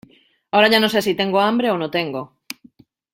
[0.49, 2.21] Ahora ya no sé si tengo hambre o no tengo.